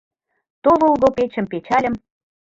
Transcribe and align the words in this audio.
Товылго 0.63 1.07
печым 1.17 1.45
печальым. 1.51 1.93